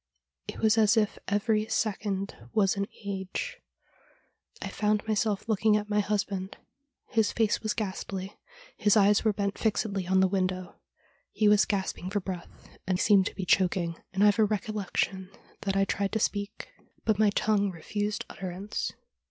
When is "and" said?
12.87-12.99, 14.11-14.23, 17.37-17.37